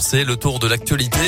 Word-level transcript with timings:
c'est 0.00 0.24
le 0.24 0.36
tour 0.36 0.58
de 0.58 0.66
l'actualité. 0.66 1.18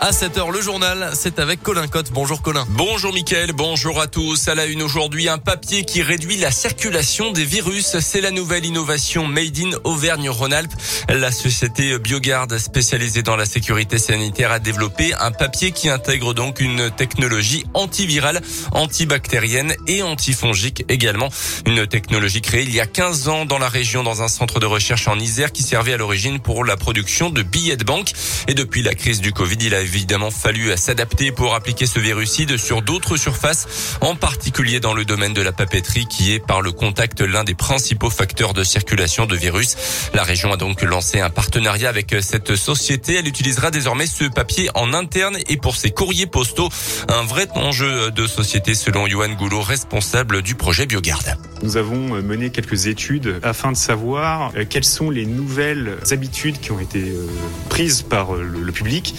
À 0.00 0.12
7h, 0.12 0.52
le 0.52 0.60
journal, 0.60 1.10
c'est 1.14 1.40
avec 1.40 1.60
Colin 1.60 1.88
Cotte. 1.88 2.12
Bonjour 2.12 2.40
Colin. 2.40 2.64
Bonjour 2.70 3.12
Mickaël, 3.12 3.50
bonjour 3.52 4.00
à 4.00 4.06
tous. 4.06 4.46
À 4.46 4.54
la 4.54 4.66
une 4.66 4.80
aujourd'hui, 4.80 5.28
un 5.28 5.38
papier 5.38 5.84
qui 5.84 6.02
réduit 6.02 6.36
la 6.36 6.52
circulation 6.52 7.32
des 7.32 7.44
virus. 7.44 7.98
C'est 7.98 8.20
la 8.20 8.30
nouvelle 8.30 8.64
innovation 8.64 9.26
Made 9.26 9.58
in 9.58 9.70
Auvergne-Rhône-Alpes. 9.82 10.72
La 11.08 11.32
société 11.32 11.98
Biogarde, 11.98 12.58
spécialisée 12.58 13.22
dans 13.22 13.34
la 13.34 13.44
sécurité 13.44 13.98
sanitaire, 13.98 14.52
a 14.52 14.60
développé 14.60 15.14
un 15.14 15.32
papier 15.32 15.72
qui 15.72 15.88
intègre 15.88 16.32
donc 16.32 16.60
une 16.60 16.92
technologie 16.92 17.64
antivirale, 17.74 18.40
antibactérienne 18.70 19.74
et 19.88 20.04
antifongique 20.04 20.84
également. 20.88 21.28
Une 21.66 21.88
technologie 21.88 22.40
créée 22.40 22.62
il 22.62 22.74
y 22.74 22.80
a 22.80 22.86
15 22.86 23.28
ans 23.28 23.46
dans 23.46 23.58
la 23.58 23.68
région 23.68 24.04
dans 24.04 24.22
un 24.22 24.28
centre 24.28 24.60
de 24.60 24.66
recherche 24.66 25.08
en 25.08 25.18
Isère 25.18 25.50
qui 25.50 25.64
servait 25.64 25.94
à 25.94 25.96
l'origine 25.96 26.38
pour 26.38 26.64
la 26.64 26.76
production 26.76 27.30
de 27.30 27.42
billets 27.42 27.76
de 27.76 27.84
banque. 27.84 28.12
Et 28.46 28.54
depuis 28.54 28.82
la 28.82 28.94
crise 28.94 29.20
du 29.20 29.32
Covid, 29.32 29.58
il 29.60 29.74
a 29.74 29.87
évidemment 29.88 30.30
fallu 30.30 30.76
s'adapter 30.76 31.32
pour 31.32 31.54
appliquer 31.54 31.86
ce 31.86 31.98
virucide 31.98 32.58
sur 32.58 32.82
d'autres 32.82 33.16
surfaces, 33.16 33.96
en 34.02 34.14
particulier 34.16 34.80
dans 34.80 34.92
le 34.92 35.06
domaine 35.06 35.32
de 35.32 35.40
la 35.40 35.52
papeterie 35.52 36.06
qui 36.06 36.32
est 36.32 36.40
par 36.40 36.60
le 36.60 36.72
contact 36.72 37.22
l'un 37.22 37.42
des 37.42 37.54
principaux 37.54 38.10
facteurs 38.10 38.52
de 38.52 38.64
circulation 38.64 39.24
de 39.24 39.34
virus. 39.34 39.76
La 40.12 40.24
région 40.24 40.52
a 40.52 40.58
donc 40.58 40.82
lancé 40.82 41.20
un 41.20 41.30
partenariat 41.30 41.88
avec 41.88 42.14
cette 42.20 42.54
société. 42.54 43.14
Elle 43.14 43.28
utilisera 43.28 43.70
désormais 43.70 44.06
ce 44.06 44.24
papier 44.24 44.68
en 44.74 44.92
interne 44.92 45.38
et 45.48 45.56
pour 45.56 45.74
ses 45.74 45.90
courriers 45.90 46.26
postaux. 46.26 46.68
Un 47.08 47.22
vrai 47.22 47.48
enjeu 47.54 48.10
de 48.10 48.26
société 48.26 48.74
selon 48.74 49.06
Johan 49.06 49.30
Goulot, 49.30 49.62
responsable 49.62 50.42
du 50.42 50.54
projet 50.54 50.84
Biogarde. 50.84 51.38
Nous 51.62 51.76
avons 51.78 52.22
mené 52.22 52.50
quelques 52.50 52.86
études 52.86 53.40
afin 53.42 53.72
de 53.72 53.76
savoir 53.76 54.52
euh, 54.56 54.64
quelles 54.68 54.84
sont 54.84 55.10
les 55.10 55.26
nouvelles 55.26 55.96
habitudes 56.10 56.60
qui 56.60 56.72
ont 56.72 56.78
été 56.78 57.00
euh, 57.00 57.26
prises 57.68 58.02
par 58.02 58.34
euh, 58.34 58.42
le 58.42 58.72
public 58.72 59.14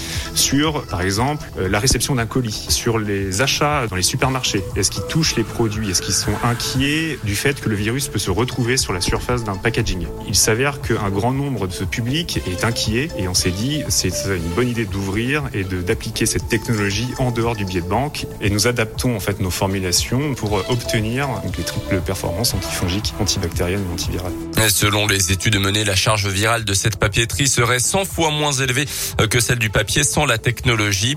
par 0.89 1.01
exemple, 1.01 1.45
euh, 1.57 1.69
la 1.69 1.79
réception 1.79 2.15
d'un 2.15 2.25
colis, 2.25 2.67
sur 2.69 2.99
les 2.99 3.41
achats 3.41 3.87
dans 3.87 3.95
les 3.95 4.01
supermarchés. 4.01 4.63
Est-ce 4.75 4.91
qu'ils 4.91 5.05
touchent 5.07 5.35
les 5.35 5.43
produits? 5.43 5.89
Est-ce 5.89 6.01
qu'ils 6.01 6.13
sont 6.13 6.33
inquiets 6.43 7.17
du 7.23 7.35
fait 7.35 7.59
que 7.59 7.69
le 7.69 7.75
virus 7.75 8.07
peut 8.07 8.19
se 8.19 8.31
retrouver 8.31 8.77
sur 8.77 8.93
la 8.93 9.01
surface 9.01 9.43
d'un 9.43 9.55
packaging? 9.55 10.05
Il 10.27 10.35
s'avère 10.35 10.81
qu'un 10.81 11.09
grand 11.09 11.31
nombre 11.31 11.67
de 11.67 11.73
ce 11.73 11.83
public 11.83 12.41
est 12.47 12.63
inquiet 12.63 13.09
et 13.17 13.27
on 13.27 13.33
s'est 13.33 13.51
dit 13.51 13.83
c'est 13.87 14.13
une 14.25 14.49
bonne 14.55 14.69
idée 14.69 14.85
d'ouvrir 14.85 15.43
et 15.53 15.63
d'appliquer 15.63 16.25
cette 16.25 16.47
technologie 16.47 17.07
en 17.17 17.31
dehors 17.31 17.55
du 17.55 17.65
billet 17.65 17.81
de 17.81 17.87
banque 17.87 18.25
et 18.41 18.49
nous 18.49 18.67
adaptons 18.67 19.15
en 19.15 19.19
fait 19.19 19.39
nos 19.39 19.51
formulations 19.51 20.35
pour 20.35 20.53
obtenir 20.69 21.29
les 21.57 21.63
triples 21.63 22.01
performances 22.01 22.53
antifongiques, 22.53 23.13
antibactériennes 23.19 23.83
et 23.89 23.93
antivirales. 23.93 24.33
selon 24.69 25.07
les 25.07 25.31
études 25.31 25.59
menées, 25.59 25.83
la 25.83 25.95
charge 25.95 26.27
virale 26.27 26.65
de 26.65 26.73
cette 26.73 26.97
papeterie 26.97 27.47
serait 27.47 27.79
100 27.79 28.05
fois 28.05 28.31
moins 28.31 28.51
élevée 28.51 28.85
que 29.29 29.39
celle 29.39 29.59
du 29.59 29.69
papier 29.69 30.03
sans 30.03 30.25
la 30.25 30.37
technologie, 30.37 30.48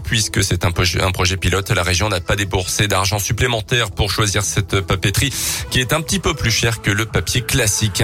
puisque 0.02 0.42
c'est 0.42 0.64
un 0.64 0.70
projet, 0.70 1.02
un 1.02 1.10
projet 1.10 1.36
pilote. 1.36 1.70
La 1.70 1.82
région 1.82 2.08
n'a 2.08 2.20
pas 2.20 2.36
déboursé 2.36 2.88
d'argent 2.88 3.18
supplémentaire 3.18 3.90
pour 3.90 4.10
choisir 4.10 4.42
cette 4.42 4.80
papeterie, 4.80 5.32
qui 5.70 5.80
est 5.80 5.92
un 5.92 6.00
petit 6.00 6.18
peu 6.18 6.34
plus 6.34 6.50
chère 6.50 6.82
que 6.82 6.90
le 6.90 7.06
papier 7.06 7.42
classique. 7.42 8.02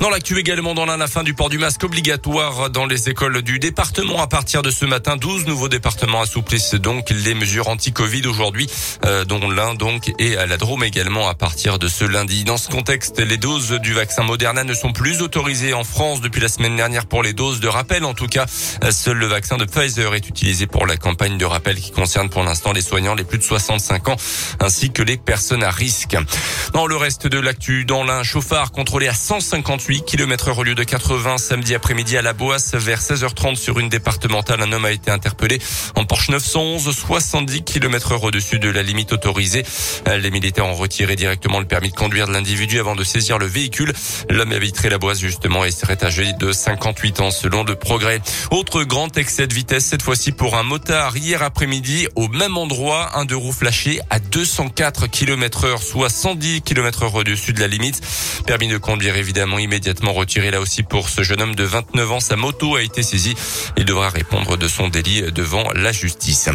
Dans 0.00 0.10
l'actu 0.10 0.38
également, 0.38 0.74
dans 0.74 0.86
la 0.86 1.06
fin 1.06 1.22
du 1.22 1.34
port 1.34 1.48
du 1.48 1.58
masque 1.58 1.84
obligatoire 1.84 2.70
dans 2.70 2.86
les 2.86 3.08
écoles 3.08 3.42
du 3.42 3.58
département 3.58 4.22
à 4.22 4.26
partir 4.26 4.62
de 4.62 4.70
ce 4.70 4.84
matin, 4.84 5.16
12 5.16 5.46
nouveaux 5.46 5.68
départements 5.68 6.22
assouplissent 6.22 6.74
donc 6.74 7.10
les 7.10 7.34
mesures 7.34 7.68
anti-Covid 7.68 8.26
aujourd'hui, 8.26 8.68
euh, 9.04 9.24
dont 9.24 9.48
l'un 9.50 9.74
donc 9.74 10.12
et 10.18 10.36
à 10.36 10.46
la 10.46 10.56
Drôme 10.56 10.84
également 10.84 11.28
à 11.28 11.34
partir 11.34 11.78
de 11.78 11.88
ce 11.88 12.04
lundi. 12.04 12.44
Dans 12.44 12.56
ce 12.56 12.68
contexte, 12.68 13.18
les 13.20 13.36
doses 13.36 13.72
du 13.80 13.92
vaccin 13.92 14.22
Moderna 14.22 14.64
ne 14.64 14.74
sont 14.74 14.92
plus 14.92 15.22
autorisées 15.22 15.74
en 15.74 15.84
France 15.84 16.20
depuis 16.20 16.40
la 16.40 16.48
semaine 16.48 16.76
dernière 16.76 17.06
pour 17.06 17.22
les 17.22 17.32
doses 17.32 17.60
de 17.60 17.68
rappel. 17.68 18.04
En 18.04 18.14
tout 18.14 18.26
cas, 18.26 18.46
seul 18.90 19.16
le 19.16 19.26
vaccin 19.26 19.56
de 19.56 19.64
Pfizer 19.64 20.14
est 20.14 20.28
utilisé 20.28 20.66
pour 20.70 20.86
la 20.86 20.96
campagne 20.96 21.38
de 21.38 21.44
rappel 21.44 21.76
qui 21.76 21.90
concerne 21.90 22.28
pour 22.28 22.42
l'instant 22.42 22.72
les 22.72 22.82
soignants 22.82 23.14
les 23.14 23.24
plus 23.24 23.38
de 23.38 23.42
65 23.42 24.08
ans 24.08 24.16
ainsi 24.60 24.90
que 24.90 25.02
les 25.02 25.16
personnes 25.16 25.62
à 25.62 25.70
risque. 25.70 26.16
Dans 26.72 26.86
le 26.86 26.96
reste 26.96 27.26
de 27.26 27.38
l'actu, 27.38 27.84
dans 27.84 28.04
l'un 28.04 28.22
chauffard 28.22 28.72
contrôlé 28.72 29.08
à 29.08 29.14
158 29.14 30.04
km 30.04 30.48
heure 30.48 30.58
au 30.58 30.64
lieu 30.64 30.74
de 30.74 30.84
80 30.84 31.38
samedi 31.38 31.74
après-midi 31.74 32.16
à 32.16 32.22
la 32.22 32.32
Boisse 32.32 32.74
vers 32.74 33.00
16h30 33.00 33.56
sur 33.56 33.78
une 33.78 33.88
départementale, 33.88 34.60
un 34.62 34.72
homme 34.72 34.84
a 34.84 34.92
été 34.92 35.10
interpellé 35.10 35.58
en 35.96 36.04
Porsche 36.04 36.30
911 36.30 36.94
70 36.94 37.62
km 37.62 38.12
heure 38.12 38.24
au-dessus 38.24 38.58
de 38.58 38.70
la 38.70 38.82
limite 38.82 39.12
autorisée. 39.12 39.64
Les 40.06 40.30
militaires 40.30 40.66
ont 40.66 40.74
retiré 40.74 41.16
directement 41.16 41.60
le 41.60 41.66
permis 41.66 41.90
de 41.90 41.96
conduire 41.96 42.26
de 42.26 42.32
l'individu 42.32 42.78
avant 42.78 42.94
de 42.94 43.04
saisir 43.04 43.38
le 43.38 43.46
véhicule. 43.46 43.92
L'homme 44.28 44.52
habiterait 44.52 44.90
la 44.90 44.98
Boisse 44.98 45.20
justement 45.20 45.64
et 45.64 45.70
serait 45.70 46.02
âgé 46.04 46.32
de 46.32 46.52
58 46.52 47.20
ans 47.20 47.30
selon 47.30 47.64
le 47.64 47.74
progrès. 47.74 48.20
Autre 48.50 48.84
grand 48.84 49.16
excès 49.16 49.46
de 49.46 49.54
vitesse 49.54 49.86
cette 49.86 50.02
fois-ci 50.02 50.32
pour 50.32 50.56
un 50.56 50.59
un 50.60 50.62
motard 50.62 51.16
hier 51.16 51.42
après-midi 51.42 52.06
au 52.16 52.28
même 52.28 52.58
endroit, 52.58 53.16
un 53.16 53.24
deux 53.24 53.36
roues 53.36 53.50
flashé 53.50 53.98
à 54.10 54.18
204 54.18 55.06
km 55.06 55.64
heure, 55.64 55.82
soit 55.82 56.10
110 56.10 56.60
km 56.60 57.04
heure 57.04 57.14
au-dessus 57.14 57.54
de 57.54 57.60
la 57.60 57.66
limite. 57.66 58.02
Permis 58.46 58.68
de 58.68 58.76
conduire 58.76 59.16
évidemment 59.16 59.58
immédiatement 59.58 60.12
retiré 60.12 60.50
là 60.50 60.60
aussi 60.60 60.82
pour 60.82 61.08
ce 61.08 61.22
jeune 61.22 61.40
homme 61.40 61.54
de 61.54 61.64
29 61.64 62.12
ans. 62.12 62.20
Sa 62.20 62.36
moto 62.36 62.76
a 62.76 62.82
été 62.82 63.02
saisie. 63.02 63.34
Il 63.78 63.86
devra 63.86 64.10
répondre 64.10 64.58
de 64.58 64.68
son 64.68 64.88
délit 64.88 65.32
devant 65.32 65.72
la 65.72 65.92
justice. 65.92 66.50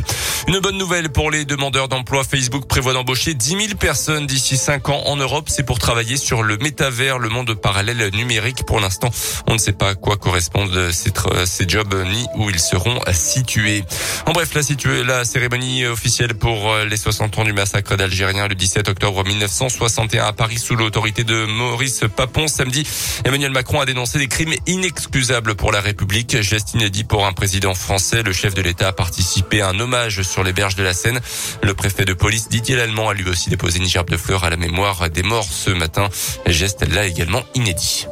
Une 0.47 0.59
bonne 0.59 0.77
nouvelle 0.77 1.09
pour 1.09 1.31
les 1.31 1.43
demandeurs 1.43 1.87
d'emploi. 1.87 2.23
Facebook 2.23 2.67
prévoit 2.67 2.93
d'embaucher 2.93 3.33
10 3.33 3.49
000 3.49 3.61
personnes 3.79 4.27
d'ici 4.27 4.55
5 4.55 4.89
ans 4.89 5.01
en 5.07 5.15
Europe. 5.15 5.47
C'est 5.49 5.65
pour 5.65 5.79
travailler 5.79 6.17
sur 6.17 6.43
le 6.43 6.57
métavers, 6.57 7.17
le 7.17 7.29
monde 7.29 7.55
parallèle 7.55 8.11
numérique. 8.13 8.67
Pour 8.67 8.79
l'instant, 8.79 9.09
on 9.47 9.53
ne 9.53 9.59
sait 9.59 9.73
pas 9.73 9.89
à 9.89 9.95
quoi 9.95 10.17
correspondent 10.17 10.91
ces, 10.91 11.11
ces 11.45 11.67
jobs 11.67 11.95
ni 12.11 12.27
où 12.35 12.51
ils 12.51 12.59
seront 12.59 12.99
situés. 13.11 13.83
En 14.25 14.31
bref, 14.31 14.53
la, 14.55 15.03
la 15.03 15.25
cérémonie 15.25 15.85
officielle 15.85 16.33
pour 16.33 16.71
euh, 16.71 16.85
les 16.85 16.97
60 16.97 17.39
ans 17.39 17.43
du 17.43 17.53
massacre 17.53 17.95
d'Algériens 17.95 18.47
le 18.47 18.55
17 18.55 18.89
octobre 18.89 19.23
1961 19.23 20.25
à 20.25 20.33
Paris 20.33 20.57
sous 20.57 20.75
l'autorité 20.75 21.23
de 21.23 21.45
Maurice 21.45 22.01
Papon. 22.15 22.47
Samedi, 22.47 22.87
Emmanuel 23.23 23.51
Macron 23.51 23.81
a 23.81 23.85
dénoncé 23.85 24.17
des 24.17 24.27
crimes 24.27 24.53
inexcusables 24.65 25.55
pour 25.55 25.71
la 25.71 25.81
République. 25.81 26.41
Geste 26.41 26.73
inédit 26.73 27.03
pour 27.03 27.25
un 27.25 27.33
président 27.33 27.73
français. 27.73 28.23
Le 28.23 28.33
chef 28.33 28.53
de 28.53 28.61
l'État 28.61 28.87
a 28.87 28.93
participé 28.93 29.61
à 29.61 29.69
un 29.69 29.79
hommage 29.79 30.21
sur 30.23 30.43
les 30.43 30.53
berges 30.53 30.75
de 30.75 30.83
la 30.83 30.93
Seine. 30.93 31.19
Le 31.61 31.73
préfet 31.73 32.05
de 32.05 32.13
police 32.13 32.49
Didier 32.49 32.75
Lallemand 32.75 33.09
a 33.09 33.13
lui 33.13 33.29
aussi 33.29 33.49
déposé 33.49 33.79
une 33.79 33.87
gerbe 33.87 34.09
de 34.09 34.17
fleurs 34.17 34.43
à 34.43 34.49
la 34.49 34.57
mémoire 34.57 35.09
des 35.09 35.23
morts 35.23 35.47
ce 35.49 35.69
matin. 35.69 36.09
Geste 36.47 36.87
là 36.87 37.05
également 37.05 37.43
inédit. 37.53 38.07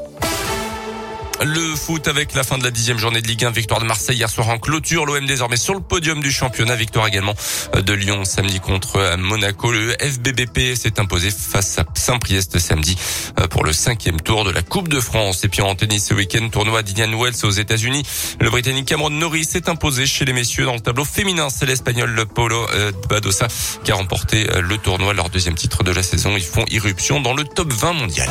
Le 1.46 1.76
foot 1.76 2.08
avec 2.08 2.34
la 2.36 2.44
fin 2.44 2.58
de 2.58 2.64
la 2.64 2.72
dixième 2.72 2.98
journée 2.98 3.22
de 3.22 3.28
Ligue 3.28 3.44
1, 3.44 3.52
victoire 3.52 3.82
de 3.82 3.86
Marseille 3.86 4.16
hier 4.16 4.30
soir 4.30 4.48
en 4.48 4.60
clôture. 4.60 5.06
L'OM 5.06 5.26
désormais 5.26 5.58
sur 5.58 5.74
le 5.74 5.82
podium 5.82 6.22
du 6.22 6.32
championnat. 6.32 6.76
Victoire 6.76 7.06
également 7.08 7.34
de 7.76 7.94
Lyon 7.94 8.24
samedi 8.24 8.62
contre 8.62 9.18
Monaco. 9.18 9.72
Le 9.72 9.94
FBBP 10.00 10.76
s'est 10.76 11.02
imposé 11.02 11.32
face 11.32 11.80
à 11.80 11.86
Saint-Priest 11.96 12.60
samedi 12.60 12.96
euh, 13.40 13.48
pour 13.48 13.66
le 13.66 13.74
cinquième 13.74 14.22
tour 14.22 14.46
de 14.46 14.52
la 14.52 14.62
Coupe 14.62 14.88
de 14.88 15.02
France. 15.02 15.44
Et 15.44 15.50
puis 15.50 15.62
en 15.62 15.76
tennis 15.76 16.06
ce 16.06 16.14
week-end, 16.14 16.48
tournoi 16.50 16.82
d'Indian 16.82 17.20
Wells 17.20 17.44
aux 17.44 17.52
États-Unis. 17.52 18.04
Le 18.40 18.50
Britannique 18.50 18.86
Cameron 18.86 19.10
Norris 19.10 19.46
s'est 19.46 19.70
imposé 19.70 20.06
chez 20.06 20.24
les 20.24 20.34
messieurs 20.34 20.66
dans 20.66 20.76
le 20.76 20.80
tableau 20.80 21.04
féminin. 21.04 21.50
C'est 21.50 21.66
l'Espagnol 21.66 22.26
euh, 22.38 22.92
Badosa 23.10 23.48
qui 23.84 23.92
a 23.92 23.96
remporté 23.96 24.50
euh, 24.50 24.62
le 24.62 24.78
tournoi. 24.78 25.14
Leur 25.14 25.30
deuxième 25.30 25.56
titre 25.56 25.84
de 25.84 25.92
la 25.92 26.04
saison. 26.04 26.38
Ils 26.38 26.44
font 26.44 26.64
irruption 26.72 27.20
dans 27.20 27.34
le 27.34 27.44
top 27.44 27.74
20 27.74 27.94
mondial. 27.94 28.30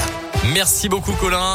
Merci 0.55 0.89
beaucoup 0.89 1.13
Colin. 1.13 1.51